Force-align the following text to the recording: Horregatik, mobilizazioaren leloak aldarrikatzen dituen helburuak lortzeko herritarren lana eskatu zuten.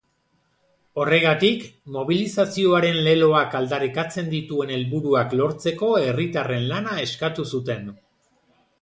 Horregatik, 1.01 1.67
mobilizazioaren 1.97 2.97
leloak 3.09 3.55
aldarrikatzen 3.61 4.33
dituen 4.33 4.75
helburuak 4.79 5.39
lortzeko 5.43 5.95
herritarren 6.03 6.71
lana 6.75 7.01
eskatu 7.09 7.51
zuten. 7.57 7.91